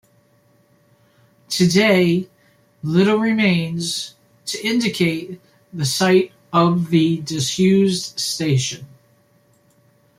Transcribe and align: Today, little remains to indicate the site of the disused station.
Today, 1.51 2.27
little 2.81 3.17
remains 3.19 4.15
to 4.47 4.59
indicate 4.65 5.39
the 5.73 5.85
site 5.85 6.31
of 6.51 6.89
the 6.89 7.17
disused 7.21 8.19
station. 8.19 8.87